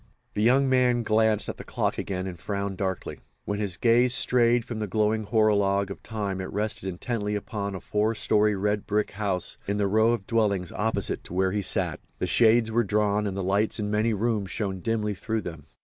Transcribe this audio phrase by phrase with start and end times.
[0.33, 3.19] The young man glanced at the clock again and frowned darkly.
[3.45, 7.79] When his gaze strayed from the glowing horologue of time it rested intently upon a
[7.79, 11.99] four story red brick house in the row of dwellings opposite to where he sat.
[12.17, 15.67] The shades were drawn, and the lights in many rooms shone dimly through them.